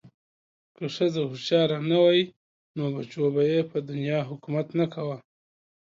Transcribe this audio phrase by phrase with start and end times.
[0.75, 2.21] که ښځه هوښیاره نه وی
[2.75, 5.17] نو بچو به ېې په دنیا حکومت نه کوه